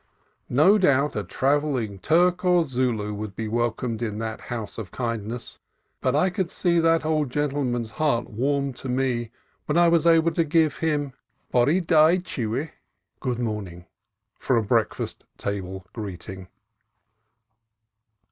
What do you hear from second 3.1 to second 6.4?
would be welcomed in that house of kindness, but I